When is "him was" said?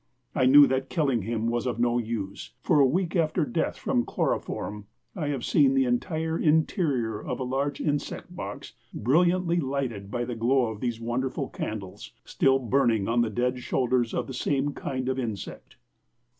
1.21-1.67